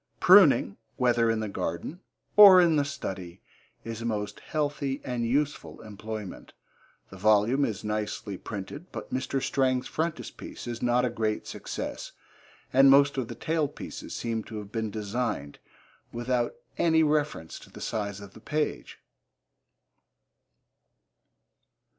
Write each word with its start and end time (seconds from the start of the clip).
Pruning, 0.19 0.77
whether 0.95 1.29
in 1.29 1.41
the 1.41 1.47
garden 1.47 1.99
or 2.35 2.59
in 2.59 2.75
the 2.75 2.83
study, 2.83 3.39
is 3.83 4.01
a 4.01 4.05
most 4.05 4.39
healthy 4.39 4.99
and 5.05 5.27
useful 5.27 5.79
employment. 5.81 6.53
The 7.11 7.17
volume 7.19 7.63
is 7.65 7.83
nicely 7.83 8.35
printed, 8.35 8.91
but 8.91 9.13
Mr. 9.13 9.39
Strang's 9.39 9.87
frontispiece 9.87 10.65
is 10.65 10.81
not 10.81 11.05
a 11.05 11.11
great 11.11 11.45
success, 11.45 12.13
and 12.73 12.89
most 12.89 13.15
of 13.19 13.27
the 13.27 13.35
tail 13.35 13.67
pieces 13.67 14.15
seem 14.15 14.43
to 14.45 14.57
have 14.57 14.71
been 14.71 14.89
designed 14.89 15.59
without 16.11 16.55
any 16.79 17.03
reference 17.03 17.59
to 17.59 17.69
the 17.69 17.79
size 17.79 18.19
of 18.21 18.33
the 18.33 18.39
page. 18.41 18.97